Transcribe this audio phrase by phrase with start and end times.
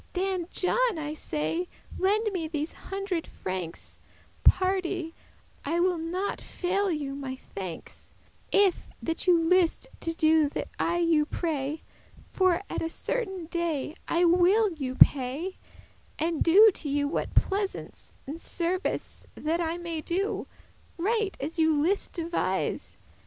[0.01, 1.67] * *die Dan John, I say,
[1.99, 3.99] lend me these hundred francs;
[4.43, 5.13] Pardie,
[5.63, 8.09] I will not faile you, *my thanks,*
[8.51, 11.83] *if I can help it* If that you list to do that I you pray;
[12.31, 15.57] For at a certain day I will you pay,
[16.17, 20.47] And do to you what pleasance and service That I may do,
[20.97, 22.97] right as you list devise.